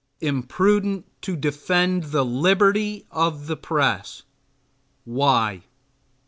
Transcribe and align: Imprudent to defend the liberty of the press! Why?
Imprudent 0.21 1.05
to 1.21 1.35
defend 1.35 2.05
the 2.05 2.25
liberty 2.25 3.05
of 3.11 3.45
the 3.45 3.55
press! 3.55 4.23
Why? 5.03 5.61